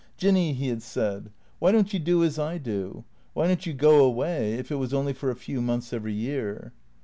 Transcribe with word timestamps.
"Jinny," 0.17 0.53
he 0.53 0.69
had 0.69 0.81
said, 0.81 1.29
"why 1.59 1.71
don't 1.71 1.93
you 1.93 1.99
do 1.99 2.23
as 2.23 2.39
I 2.39 2.57
do? 2.57 3.03
Why 3.35 3.47
don't 3.47 3.67
you 3.67 3.73
go 3.73 4.03
away, 4.03 4.53
if 4.55 4.71
it 4.71 4.77
was 4.77 4.95
only 4.95 5.13
for 5.13 5.29
a 5.29 5.35
few 5.35 5.61
months 5.61 5.93
every 5.93 6.13
year 6.15 6.73